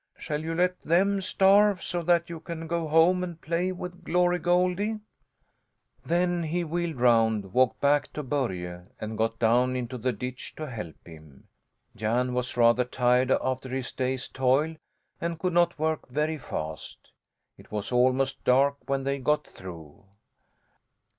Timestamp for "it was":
17.59-17.91